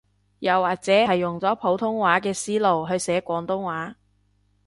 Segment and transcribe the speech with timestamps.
[0.39, 3.97] 又或者係用咗普通話嘅思路去寫廣東話